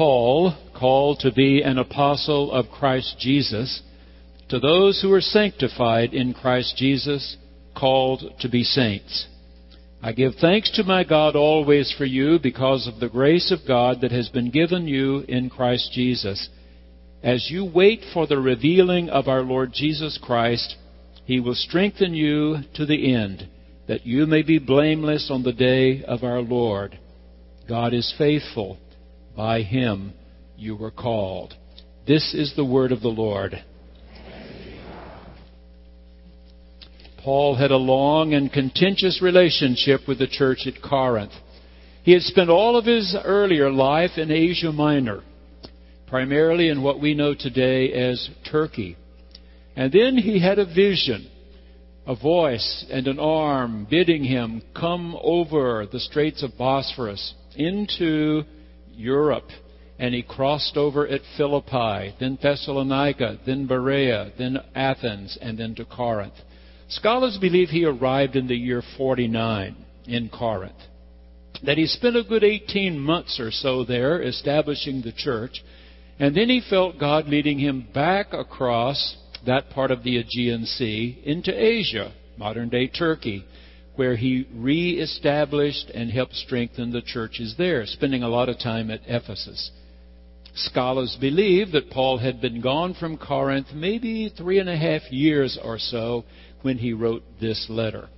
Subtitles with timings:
[0.00, 3.82] Paul, called to be an apostle of Christ Jesus,
[4.48, 7.36] to those who are sanctified in Christ Jesus,
[7.76, 9.26] called to be saints.
[10.02, 14.00] I give thanks to my God always for you because of the grace of God
[14.00, 16.48] that has been given you in Christ Jesus.
[17.22, 20.76] As you wait for the revealing of our Lord Jesus Christ,
[21.26, 23.50] he will strengthen you to the end,
[23.86, 26.98] that you may be blameless on the day of our Lord.
[27.68, 28.78] God is faithful.
[29.36, 30.12] By him
[30.56, 31.54] you were called.
[32.06, 33.62] This is the word of the Lord.
[37.22, 41.32] Paul had a long and contentious relationship with the church at Corinth.
[42.02, 45.22] He had spent all of his earlier life in Asia Minor,
[46.06, 48.96] primarily in what we know today as Turkey.
[49.76, 51.30] And then he had a vision,
[52.06, 58.44] a voice and an arm bidding him come over the Straits of Bosphorus into
[59.00, 59.48] Europe.
[59.98, 65.84] And he crossed over at Philippi, then Thessalonica, then Berea, then Athens, and then to
[65.84, 66.34] Corinth.
[66.88, 70.72] Scholars believe he arrived in the year 49 in Corinth.
[71.64, 75.62] That he spent a good 18 months or so there establishing the church,
[76.18, 81.22] and then he felt God leading him back across that part of the Aegean Sea
[81.24, 83.44] into Asia, modern day Turkey,
[84.00, 89.02] where he re-established and helped strengthen the churches there, spending a lot of time at
[89.06, 89.70] Ephesus.
[90.54, 95.58] Scholars believe that Paul had been gone from Corinth maybe three and a half years
[95.62, 96.24] or so
[96.62, 98.08] when he wrote this letter.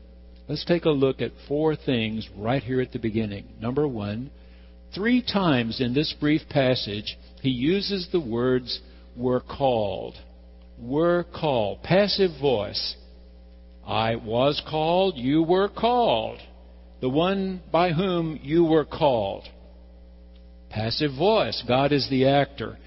[0.46, 3.48] Let's take a look at four things right here at the beginning.
[3.60, 4.30] Number one,
[4.94, 8.78] three times in this brief passage, he uses the words
[9.16, 10.14] were called.
[10.78, 11.82] Were called.
[11.82, 12.94] Passive voice.
[13.86, 16.38] I was called, you were called.
[17.00, 19.44] The one by whom you were called.
[20.70, 21.62] Passive voice.
[21.66, 22.78] God is the actor.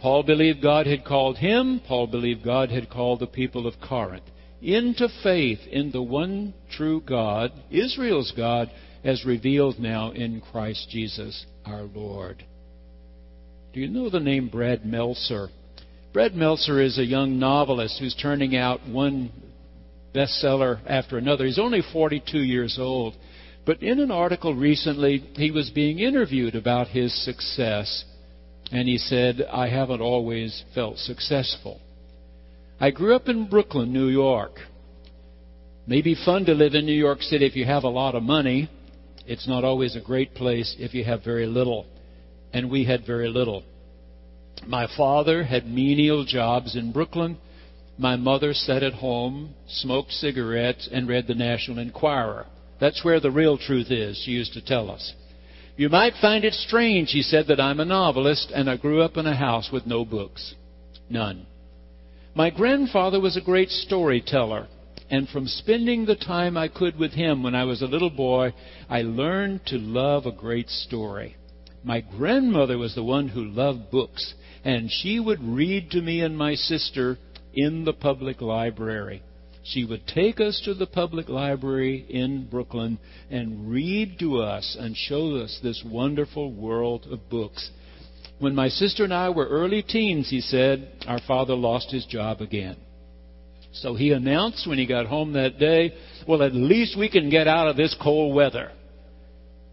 [0.00, 1.80] Paul believed God had called him.
[1.86, 4.24] Paul believed God had called the people of Corinth
[4.62, 8.70] into faith in the one true God, Israel's God,
[9.04, 12.44] as revealed now in Christ Jesus our Lord.
[13.74, 15.48] Do you know the name Brad Meltzer?
[16.14, 19.30] Brad Meltzer is a young novelist who's turning out one
[20.14, 21.44] bestseller after another.
[21.44, 23.14] He's only 42 years old.
[23.66, 28.04] But in an article recently, he was being interviewed about his success.
[28.70, 31.80] And he said, I haven't always felt successful.
[32.80, 34.58] I grew up in Brooklyn, New York.
[35.86, 38.70] Maybe fun to live in New York City if you have a lot of money.
[39.26, 41.86] It's not always a great place if you have very little.
[42.52, 43.62] And we had very little.
[44.66, 47.38] My father had menial jobs in Brooklyn.
[47.98, 52.46] My mother sat at home, smoked cigarettes, and read the National Enquirer.
[52.80, 55.12] That's where the real truth is, she used to tell us.
[55.76, 59.16] You might find it strange, he said, that I'm a novelist and I grew up
[59.16, 60.54] in a house with no books.
[61.08, 61.46] None.
[62.34, 64.66] My grandfather was a great storyteller,
[65.08, 68.54] and from spending the time I could with him when I was a little boy,
[68.88, 71.36] I learned to love a great story.
[71.84, 74.34] My grandmother was the one who loved books,
[74.64, 77.18] and she would read to me and my sister
[77.54, 79.22] in the public library.
[79.64, 82.98] She would take us to the public library in Brooklyn
[83.30, 87.70] and read to us and show us this wonderful world of books.
[88.38, 92.42] When my sister and I were early teens, he said, our father lost his job
[92.42, 92.76] again.
[93.72, 95.94] So he announced when he got home that day,
[96.28, 98.70] well, at least we can get out of this cold weather.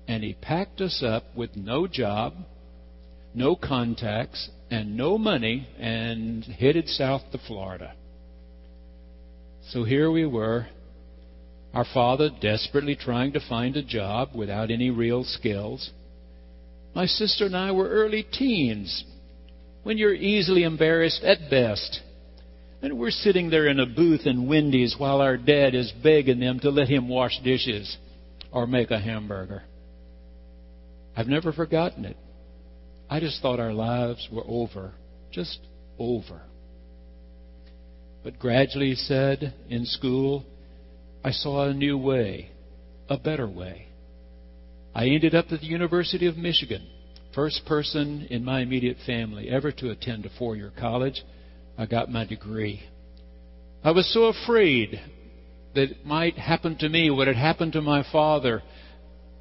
[0.08, 2.34] And he packed us up with no job,
[3.34, 7.94] no contacts, and no money and headed south to Florida.
[9.70, 10.68] So here we were,
[11.74, 15.92] our father desperately trying to find a job without any real skills.
[16.96, 19.04] My sister and I were early teens,
[19.84, 22.02] when you're easily embarrassed at best.
[22.82, 26.60] And we're sitting there in a booth in Wendy's while our dad is begging them
[26.62, 27.98] to let him wash dishes
[28.52, 29.64] or make a hamburger.
[31.16, 32.18] I've never forgotten it.
[33.12, 34.94] I just thought our lives were over.
[35.32, 35.60] Just
[36.00, 36.42] over.
[38.24, 40.46] But gradually, he said, in school,
[41.22, 42.52] I saw a new way,
[43.10, 43.88] a better way.
[44.96, 46.88] I ended up at the University of Michigan,
[47.36, 51.22] first person in my immediate family ever to attend a four year college.
[51.78, 52.82] I got my degree.
[53.84, 55.02] I was so afraid
[55.76, 58.62] that it might happen to me what had happened to my father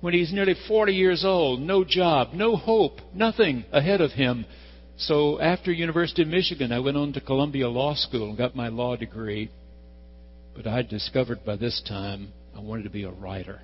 [0.00, 4.46] when he's nearly 40 years old, no job, no hope, nothing ahead of him.
[4.96, 8.68] So after University of Michigan, I went on to Columbia Law School and got my
[8.68, 9.50] law degree.
[10.54, 13.60] But I discovered by this time I wanted to be a writer.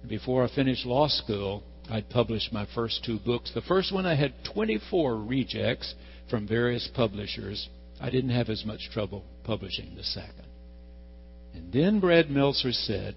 [0.00, 3.52] And Before I finished law school, I'd published my first two books.
[3.54, 5.94] The first one I had 24 rejects
[6.28, 7.68] from various publishers.
[8.00, 10.46] I didn't have as much trouble publishing the second.
[11.54, 13.14] And then Brad Meltzer said,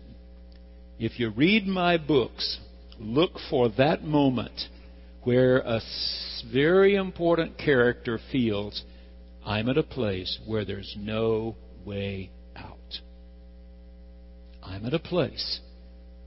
[1.00, 2.60] If you read my books,
[3.00, 4.68] look for that moment
[5.24, 5.80] where a
[6.52, 8.84] very important character feels,
[9.46, 11.56] I'm at a place where there's no
[11.86, 13.00] way out.
[14.62, 15.62] I'm at a place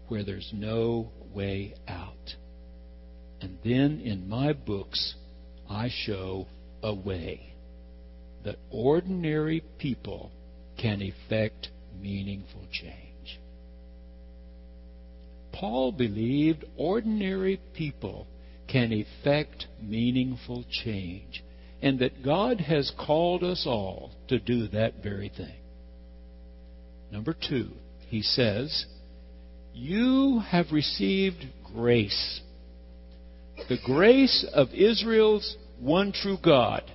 [0.09, 2.37] where there's no way out.
[3.43, 5.17] And then in my books,
[5.69, 6.47] I show
[6.83, 7.53] a way
[8.43, 10.31] that ordinary people
[10.81, 11.69] can effect
[12.01, 13.12] meaningful change.
[15.53, 18.27] Paul believed ordinary people
[18.69, 21.45] can effect meaningful change,
[21.83, 25.57] and that God has called us all to do that very thing.
[27.11, 27.71] Number two,
[28.09, 28.87] he says,
[29.75, 31.45] You have received
[31.75, 32.41] grace.
[33.69, 36.91] The grace of Israel's one true God,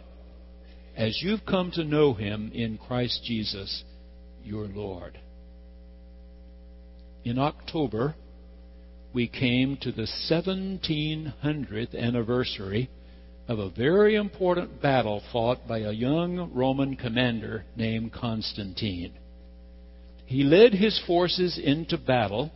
[0.96, 3.84] as you've come to know him in Christ Jesus,
[4.44, 5.20] your Lord.
[7.24, 8.16] In October,
[9.18, 12.88] we came to the 1700th anniversary
[13.48, 19.12] of a very important battle fought by a young Roman commander named Constantine.
[20.28, 22.52] He led his forces into battle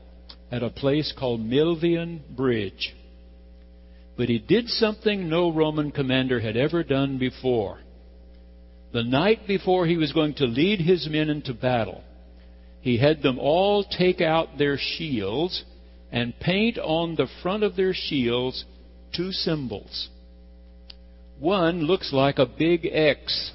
[0.52, 2.94] at a place called Milvian Bridge.
[4.16, 7.80] But he did something no Roman commander had ever done before.
[8.94, 12.04] The night before he was going to lead his men into battle,
[12.82, 15.64] he had them all take out their shields
[16.12, 18.66] and paint on the front of their shields
[19.16, 20.10] two symbols.
[21.40, 23.52] One looks like a big X.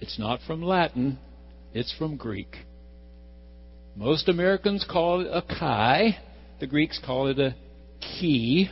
[0.00, 1.18] It's not from Latin,
[1.74, 2.56] it's from Greek.
[3.96, 6.18] Most Americans call it a chi.
[6.60, 7.54] The Greeks call it a
[8.00, 8.70] chi.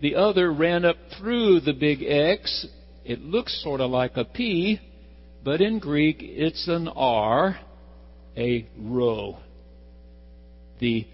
[0.00, 2.66] The other ran up through the big X.
[3.04, 4.78] It looks sort of like a P,
[5.42, 7.58] but in Greek it's an R,
[8.36, 9.38] a rho
[10.80, 11.06] the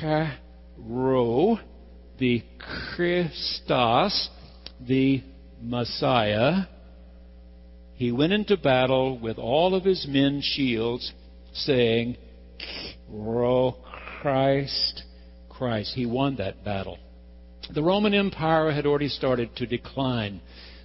[0.00, 1.58] Chi-Rho,
[2.18, 2.42] the
[2.94, 4.30] Christos,
[4.80, 5.22] the
[5.60, 6.62] Messiah.
[7.94, 11.12] He went into battle with all of his men's shields,
[11.52, 12.16] saying,
[13.08, 13.76] Ro
[14.20, 15.02] Christ,
[15.48, 15.94] Christ.
[15.94, 16.98] He won that battle.
[17.74, 20.40] The Roman Empire had already started to decline.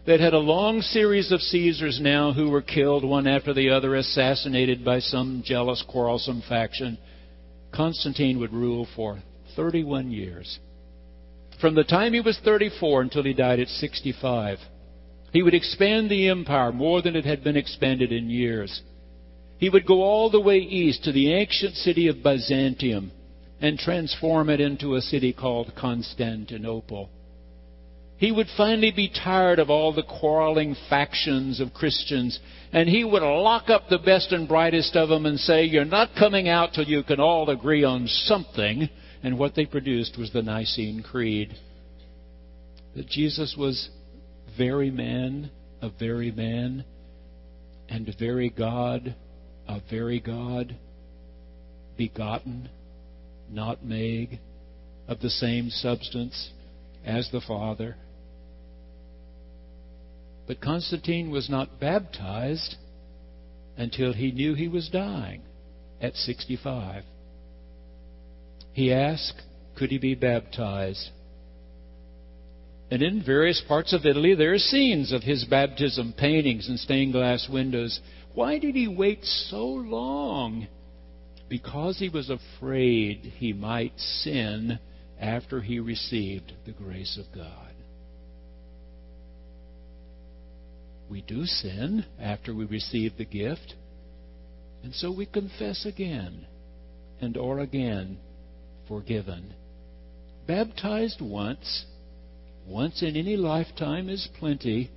[0.06, 3.96] They'd had a long series of Caesars now who were killed one after the other,
[3.96, 6.98] assassinated by some jealous, quarrelsome faction.
[7.78, 9.20] Constantine would rule for
[9.56, 10.58] 31 years.
[11.62, 14.58] From the time he was 34 until he died at 65,
[15.32, 18.82] he would expand the empire more than it had been expanded in years.
[19.60, 23.12] He would go all the way east to the ancient city of Byzantium
[23.62, 27.12] and transform it into a city called Constantinople.
[28.18, 32.40] He would finally be tired of all the quarreling factions of Christians,
[32.74, 36.16] and he would lock up the best and brightest of them and say, You're not
[36.18, 38.90] coming out till you can all agree on something.
[39.22, 41.56] And what they produced was the Nicene Creed.
[42.96, 43.90] That Jesus was
[44.58, 46.86] very man, a very man,
[47.88, 49.16] and very God,
[49.68, 50.76] a very God,
[51.98, 52.70] begotten,
[53.50, 54.40] not made,
[55.08, 56.50] of the same substance
[57.06, 57.96] as the Father
[60.48, 62.76] but Constantine was not baptized
[63.78, 65.42] until he knew he was dying
[66.02, 67.04] at 65.
[68.72, 69.42] He asked,
[69.76, 71.10] could he be baptized?
[72.90, 77.12] And in various parts of Italy, there are scenes of his baptism, paintings and stained
[77.12, 78.00] glass windows.
[78.34, 80.68] Why did he wait so long?
[81.50, 84.80] Because he was afraid he might sin
[85.20, 87.67] after he received the grace of God.
[91.10, 93.76] We do sin after we receive the gift.
[94.84, 96.46] And so we confess again
[97.22, 98.18] and or again
[98.88, 99.54] forgiven.
[100.48, 101.86] Baptized once,
[102.68, 104.90] once in any lifetime is plenty,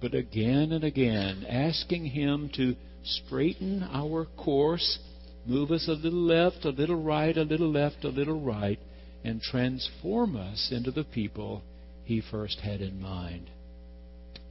[0.00, 4.98] but again and again, asking Him to straighten our course,
[5.46, 8.78] move us a little left, a little right, a little left, a little right,
[9.24, 11.62] and transform us into the people
[12.04, 13.50] He first had in mind.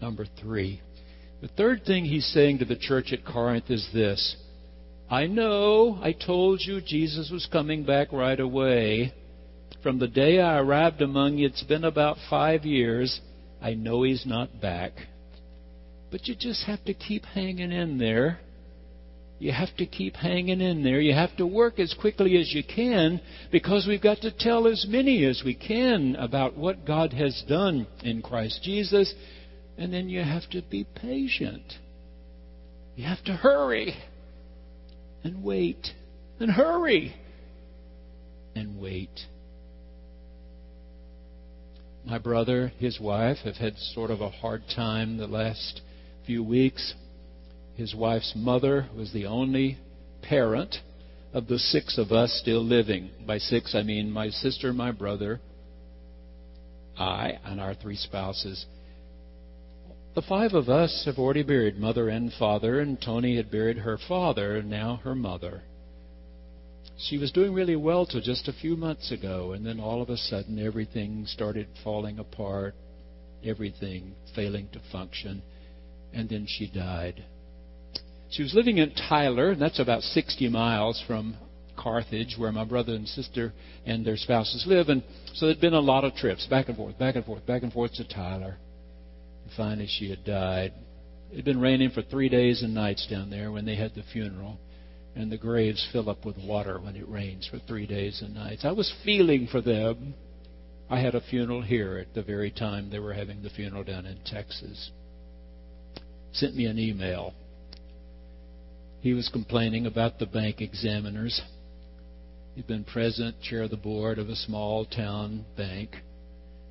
[0.02, 0.82] Number three.
[1.42, 4.36] The third thing he's saying to the church at Corinth is this
[5.10, 9.14] I know I told you Jesus was coming back right away.
[9.82, 13.22] From the day I arrived among you, it's been about five years.
[13.62, 14.92] I know he's not back.
[16.12, 18.40] But you just have to keep hanging in there.
[19.40, 21.00] You have to keep hanging in there.
[21.00, 24.86] You have to work as quickly as you can because we've got to tell as
[24.90, 29.14] many as we can about what God has done in Christ Jesus.
[29.80, 31.64] And then you have to be patient.
[32.98, 33.96] You have to hurry
[35.24, 35.88] and wait
[36.38, 37.16] and hurry
[38.56, 39.22] and wait.
[42.06, 45.80] My brother, his wife, have had sort of a hard time the last
[46.26, 46.94] few weeks.
[47.76, 49.78] His wife's mother was the only
[50.22, 50.76] parent
[51.32, 53.12] of the six of us still living.
[53.26, 55.40] By six, I mean my sister, my brother,
[56.98, 58.66] I, and our three spouses.
[60.20, 63.98] The five of us have already buried mother and father, and Tony had buried her
[63.98, 65.64] father, and now her mother.
[66.98, 70.10] She was doing really well till just a few months ago, and then all of
[70.10, 72.76] a sudden everything started falling apart,
[73.46, 75.42] everything failing to function,
[76.12, 77.24] and then she died.
[78.30, 81.38] She was living in Tyler, and that's about 60 miles from
[81.78, 83.54] Carthage, where my brother and sister
[83.86, 84.90] and their spouses live.
[84.90, 85.02] And
[85.36, 87.72] so there'd been a lot of trips back and forth, back and forth, back and
[87.72, 88.58] forth to Tyler.
[89.50, 90.74] And finally, she had died.
[91.32, 94.04] It had been raining for three days and nights down there when they had the
[94.14, 94.60] funeral.
[95.16, 98.64] And the graves fill up with water when it rains for three days and nights.
[98.64, 100.14] I was feeling for them.
[100.90, 104.06] I had a funeral here at the very time they were having the funeral down
[104.06, 104.92] in Texas.
[106.32, 107.34] Sent me an email
[109.02, 111.42] he was complaining about the bank examiners.
[112.56, 115.96] He'd been president, chair of the board of a small town bank.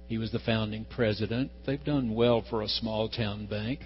[0.09, 1.51] He was the founding president.
[1.67, 3.81] They've done well for a small town bank.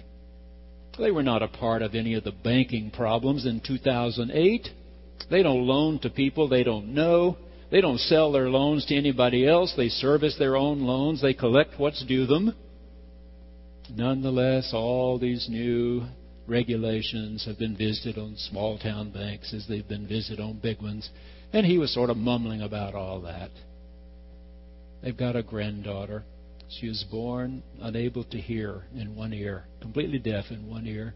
[0.97, 4.69] They were not a part of any of the banking problems in 2008.
[5.29, 7.37] They don't loan to people they don't know.
[7.71, 9.73] They don't sell their loans to anybody else.
[9.75, 11.21] They service their own loans.
[11.21, 12.55] They collect what's due them.
[13.93, 16.03] Nonetheless, all these new
[16.47, 21.09] regulations have been visited on small town banks as they've been visited on big ones.
[21.51, 23.49] And he was sort of mumbling about all that.
[25.03, 26.23] They've got a granddaughter.
[26.69, 31.13] She was born unable to hear in one ear, completely deaf in one ear.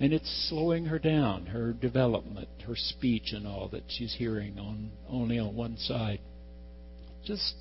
[0.00, 4.90] And it's slowing her down, her development, her speech, and all that she's hearing on
[5.08, 6.20] only on one side.
[7.22, 7.54] Just,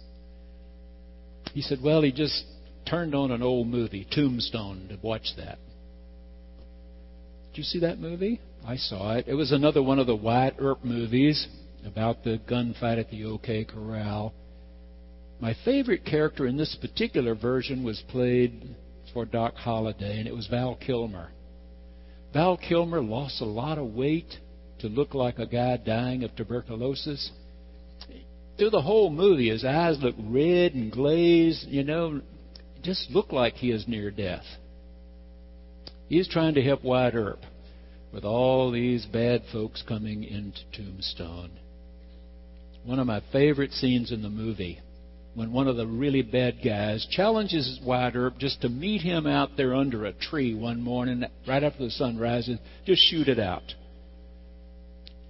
[1.54, 2.46] he said, well, he just
[2.90, 5.60] turned on an old movie, Tombstone, to watch that.
[7.52, 8.40] Did you see that movie?
[8.66, 9.26] I saw it.
[9.28, 11.48] It was another one of the Wyatt Earp movies
[11.86, 14.34] about the gunfight at the OK Corral.
[15.40, 18.76] My favorite character in this particular version was played
[19.14, 21.30] for Doc Holliday, and it was Val Kilmer.
[22.34, 24.38] Val Kilmer lost a lot of weight
[24.80, 27.32] to look like a guy dying of tuberculosis.
[28.58, 32.22] Through the whole movie, his eyes look red and glazed, you know,
[32.84, 34.46] just looked like he is near death.
[36.10, 37.40] He's trying to help Wyatt Earp
[38.12, 41.52] with all these bad folks coming into Tombstone.
[42.84, 44.80] One of my favorite scenes in the movie
[45.36, 49.52] when one of the really bad guys challenges Wyatt Earp just to meet him out
[49.58, 53.74] there under a tree one morning right after the sun rises, just shoot it out.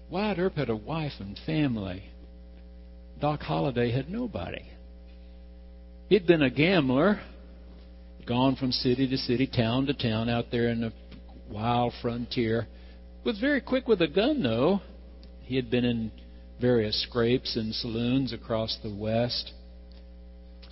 [0.09, 2.03] Wyatt Earp had a wife and family.
[3.19, 4.63] Doc Holliday had nobody.
[6.07, 7.19] He'd been a gambler
[8.25, 10.93] gone from city to city, town to town out there in the
[11.49, 12.67] wild frontier.
[13.25, 14.81] Was very quick with a gun, though.
[15.41, 16.11] He had been in
[16.61, 19.51] various scrapes and saloons across the West.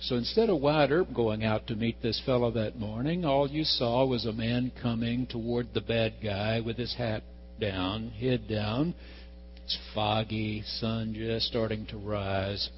[0.00, 3.64] So instead of Wyatt Earp going out to meet this fellow that morning, all you
[3.64, 7.24] saw was a man coming toward the bad guy with his hat
[7.60, 8.94] down, head down.
[9.64, 12.70] It's foggy, sun just starting to rise.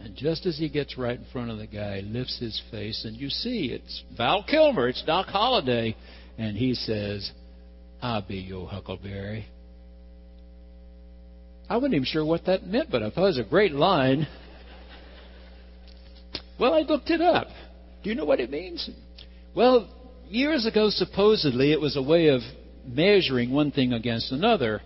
[0.00, 3.04] And just as he gets right in front of the guy, he lifts his face,
[3.04, 5.96] and you see it's Val Kilmer, it's Doc Holliday,
[6.38, 7.30] and he says,
[8.00, 9.46] I'll be your Huckleberry.
[11.68, 14.28] I wasn't even sure what that meant, but I thought it was a great line.
[16.58, 17.48] Well, I looked it up.
[18.02, 18.88] Do you know what it means?
[19.54, 19.88] Well,
[20.28, 22.40] years ago, supposedly, it was a way of
[22.86, 24.82] measuring one thing against another.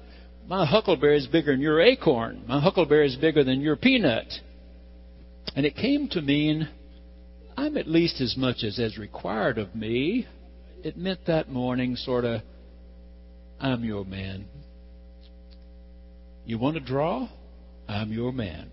[0.46, 2.44] My huckleberry is bigger than your acorn.
[2.46, 4.32] My huckleberry is bigger than your peanut.
[5.56, 6.68] And it came to mean
[7.56, 10.26] I'm at least as much as is required of me.
[10.84, 12.40] It meant that morning, sort of,
[13.60, 14.46] I'm your man.
[16.46, 17.28] You want to draw?
[17.88, 18.70] I'm your man.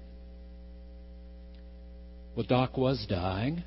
[2.36, 3.64] Well, Doc was dying.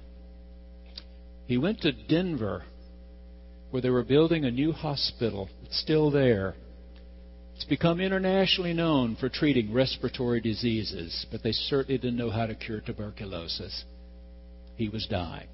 [1.46, 2.64] He went to Denver,
[3.70, 5.48] where they were building a new hospital.
[5.64, 6.54] It's still there.
[7.56, 12.54] It's become internationally known for treating respiratory diseases, but they certainly didn't know how to
[12.54, 13.84] cure tuberculosis.
[14.76, 15.48] He was dying.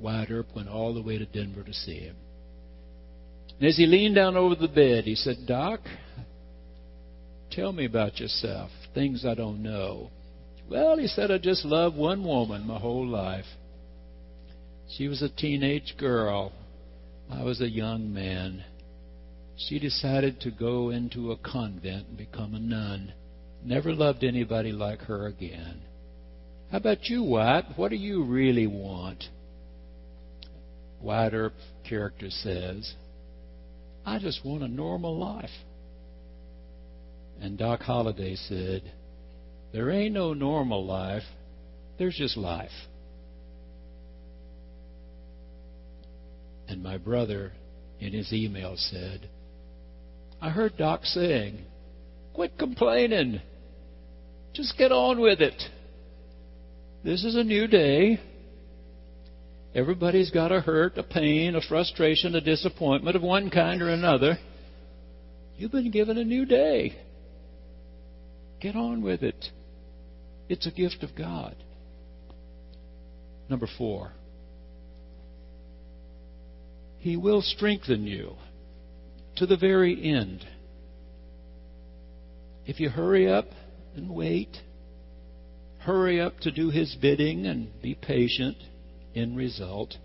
[0.00, 2.16] Wyatt Earp went all the way to Denver to see him.
[3.58, 5.80] And as he leaned down over the bed, he said, Doc,
[7.52, 10.10] tell me about yourself, things I don't know.
[10.68, 13.44] Well, he said, I just loved one woman my whole life.
[14.96, 16.52] She was a teenage girl.
[17.30, 18.64] I was a young man.
[19.56, 23.12] She decided to go into a convent and become a nun.
[23.64, 25.82] Never loved anybody like her again.
[26.70, 27.66] How about you, Wyatt?
[27.76, 29.24] What do you really want?
[31.00, 31.54] Wyatt Earp
[31.88, 32.94] character says,
[34.04, 35.50] I just want a normal life.
[37.40, 38.82] And Doc Holliday said,
[39.74, 41.24] There ain't no normal life,
[41.98, 42.70] there's just life.
[46.68, 47.50] And my brother,
[47.98, 49.28] in his email, said,
[50.40, 51.58] I heard Doc saying,
[52.34, 53.40] Quit complaining.
[54.52, 55.60] Just get on with it.
[57.02, 58.20] This is a new day.
[59.74, 64.38] Everybody's got a hurt, a pain, a frustration, a disappointment of one kind or another.
[65.56, 66.96] You've been given a new day.
[68.60, 69.44] Get on with it.
[70.48, 71.56] It's a gift of God.
[73.48, 74.12] Number four,
[76.98, 78.36] He will strengthen you
[79.36, 80.46] to the very end.
[82.66, 83.46] If you hurry up
[83.94, 84.58] and wait,
[85.80, 88.56] hurry up to do His bidding and be patient,
[89.14, 89.96] in result,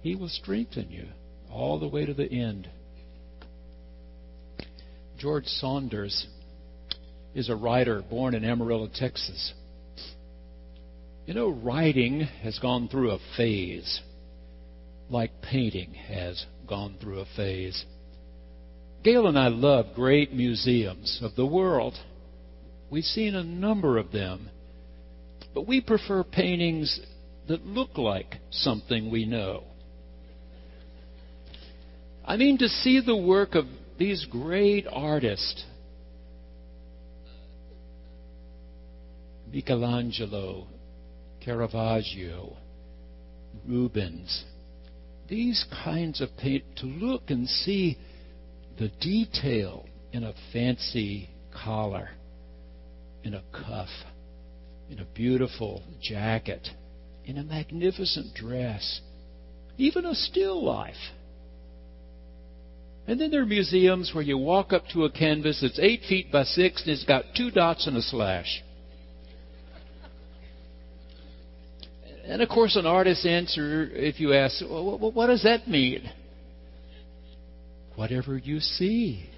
[0.00, 1.08] He will strengthen you
[1.50, 2.68] all the way to the end.
[5.18, 6.26] George Saunders
[7.34, 9.52] is a writer born in Amarillo, Texas.
[11.26, 14.00] You know, writing has gone through a phase,
[15.08, 17.84] like painting has gone through a phase.
[19.04, 21.94] Gail and I love great museums of the world.
[22.90, 24.50] We've seen a number of them.
[25.54, 27.00] But we prefer paintings
[27.48, 29.64] that look like something we know.
[32.24, 33.66] I mean, to see the work of
[33.98, 35.64] these great artists
[39.52, 40.66] Michelangelo,
[41.44, 42.56] Caravaggio,
[43.66, 44.44] Rubens,
[45.28, 47.98] these kinds of paint, to look and see
[48.78, 52.10] the detail in a fancy collar,
[53.22, 53.88] in a cuff,
[54.90, 56.68] in a beautiful jacket
[57.24, 59.00] in a magnificent dress,
[59.78, 60.94] even a still life.
[63.06, 66.30] And then there are museums where you walk up to a canvas that's eight feet
[66.30, 68.62] by six and it's got two dots and a slash.
[72.24, 76.08] And of course, an artist's answer, if you ask, well, what does that mean?
[77.96, 79.28] Whatever you see.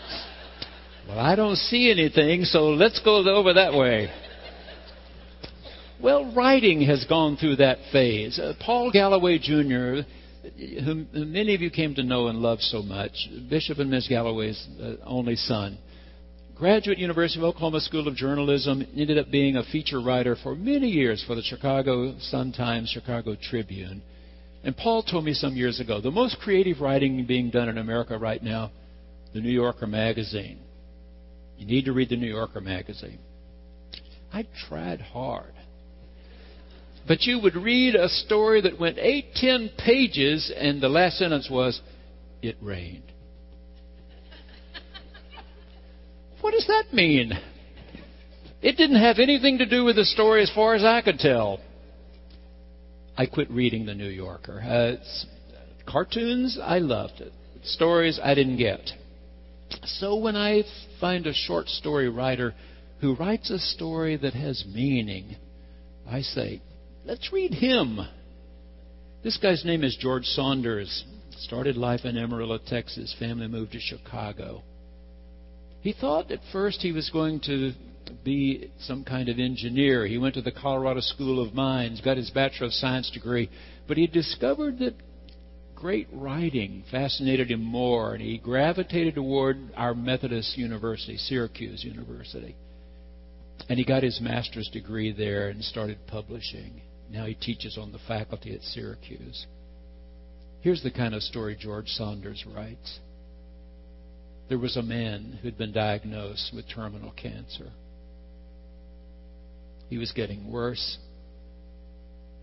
[1.08, 4.08] well, I don't see anything, so let's go over that way.
[6.00, 8.38] Well, writing has gone through that phase.
[8.38, 10.02] Uh, Paul Galloway Jr.,
[10.84, 14.06] whom many of you came to know and love so much, Bishop and Ms.
[14.08, 15.78] Galloway's uh, only son,
[16.58, 20.88] graduate University of Oklahoma School of Journalism, ended up being a feature writer for many
[20.88, 24.02] years for the Chicago Sun-Times, Chicago Tribune.
[24.64, 28.16] And Paul told me some years ago, the most creative writing being done in America
[28.16, 28.70] right now,
[29.34, 30.58] the New Yorker magazine.
[31.58, 33.18] You need to read the New Yorker magazine.
[34.32, 35.52] I tried hard.
[37.06, 41.48] But you would read a story that went eight, ten pages, and the last sentence
[41.50, 41.80] was,
[42.42, 43.12] It rained.
[46.46, 47.32] What does that mean?
[48.62, 51.58] It didn't have anything to do with the story as far as I could tell.
[53.18, 54.60] I quit reading The New Yorker.
[54.60, 54.94] Uh,
[55.90, 57.32] cartoons, I loved it.
[57.64, 58.78] Stories, I didn't get.
[59.86, 60.62] So when I
[61.00, 62.54] find a short story writer
[63.00, 65.34] who writes a story that has meaning,
[66.08, 66.62] I say,
[67.04, 67.98] Let's read him.
[69.24, 71.04] This guy's name is George Saunders.
[71.38, 73.12] Started life in Amarillo, Texas.
[73.18, 74.62] Family moved to Chicago.
[75.86, 77.72] He thought at first he was going to
[78.24, 80.04] be some kind of engineer.
[80.04, 83.48] He went to the Colorado School of Mines, got his Bachelor of Science degree,
[83.86, 84.96] but he discovered that
[85.76, 92.56] great writing fascinated him more, and he gravitated toward our Methodist University, Syracuse University.
[93.68, 96.82] And he got his master's degree there and started publishing.
[97.12, 99.46] Now he teaches on the faculty at Syracuse.
[100.62, 102.98] Here's the kind of story George Saunders writes.
[104.48, 107.72] There was a man who'd been diagnosed with terminal cancer.
[109.88, 110.98] He was getting worse.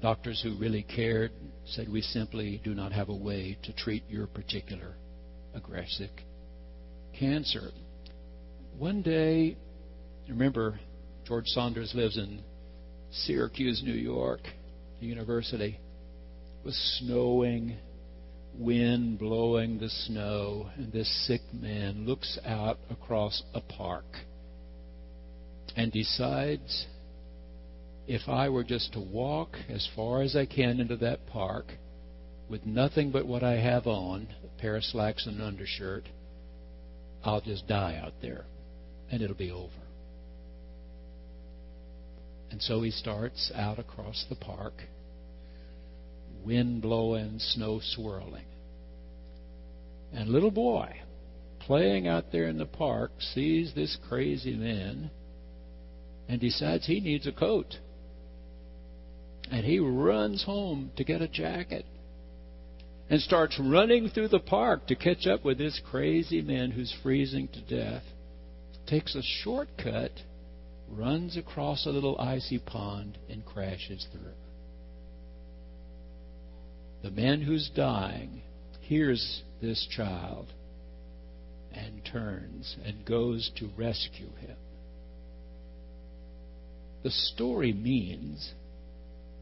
[0.01, 1.31] Doctors who really cared
[1.65, 4.95] said, We simply do not have a way to treat your particular
[5.53, 6.09] aggressive
[7.17, 7.71] cancer.
[8.77, 9.55] One day,
[10.27, 10.79] remember,
[11.25, 12.41] George Saunders lives in
[13.11, 14.41] Syracuse, New York,
[14.99, 15.79] the university.
[16.59, 17.77] It was snowing.
[18.57, 24.05] Wind blowing the snow, and this sick man looks out across a park
[25.75, 26.87] and decides
[28.07, 31.65] if I were just to walk as far as I can into that park
[32.49, 36.07] with nothing but what I have on, a pair of slacks and an undershirt,
[37.23, 38.45] I'll just die out there
[39.09, 39.71] and it'll be over.
[42.51, 44.73] And so he starts out across the park,
[46.45, 48.45] wind blowing, snow swirling.
[50.13, 51.01] And little boy,
[51.59, 55.09] playing out there in the park, sees this crazy man
[56.27, 57.77] and decides he needs a coat.
[59.51, 61.85] And he runs home to get a jacket
[63.09, 67.47] and starts running through the park to catch up with this crazy man who's freezing
[67.49, 68.03] to death.
[68.87, 70.11] Takes a shortcut,
[70.89, 74.31] runs across a little icy pond, and crashes through.
[77.03, 78.41] The man who's dying
[78.79, 80.47] hears this child
[81.73, 84.55] and turns and goes to rescue him.
[87.03, 88.53] The story means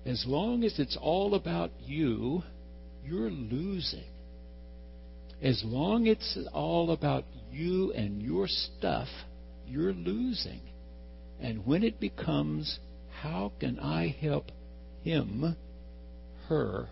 [0.07, 2.41] as long as it's all about you,
[3.05, 4.09] you're losing.
[5.43, 9.07] As long as it's all about you and your stuff,
[9.67, 10.61] you're losing.
[11.39, 12.79] And when it becomes,
[13.21, 14.51] how can I help
[15.03, 15.55] him,
[16.47, 16.89] her,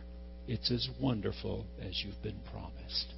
[0.49, 3.13] it's as wonderful as you've been promised.